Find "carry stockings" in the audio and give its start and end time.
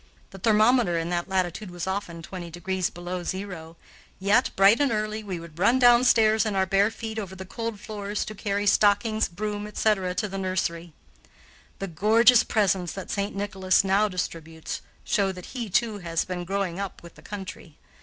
8.33-9.27